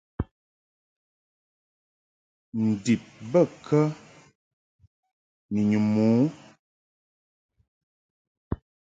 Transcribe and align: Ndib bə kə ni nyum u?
Ndib 2.65 3.01
bə 3.31 3.41
kə 3.65 3.81
ni 5.51 5.61
nyum 5.69 5.95
u? 6.11 6.11